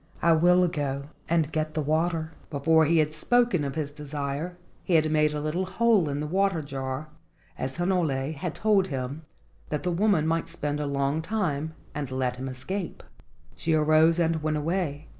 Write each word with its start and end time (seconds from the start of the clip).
I 0.23 0.31
will 0.33 0.67
go 0.67 1.09
and 1.29 1.51
get 1.51 1.75
the 1.75 1.81
water." 1.83 2.31
Before 2.49 2.85
he 2.85 2.97
had 2.97 3.13
spoken 3.13 3.63
of 3.63 3.75
his 3.75 3.91
desire 3.91 4.57
he 4.83 4.95
had 4.95 5.11
made 5.11 5.31
a 5.31 5.39
little 5.39 5.67
hole 5.67 6.09
in 6.09 6.21
the 6.21 6.25
water 6.25 6.63
jar, 6.63 7.09
as 7.55 7.75
Hinole 7.77 8.33
had 8.33 8.55
told 8.55 8.87
him, 8.87 9.21
that 9.69 9.83
the 9.83 9.91
woman 9.91 10.25
might 10.25 10.49
spend 10.49 10.79
a 10.79 10.87
long 10.87 11.21
time 11.21 11.75
and 11.93 12.09
let 12.09 12.37
him 12.37 12.49
escape. 12.49 13.03
She 13.55 13.75
arose 13.75 14.17
and 14.17 14.41
went 14.41 14.57
away. 14.57 15.07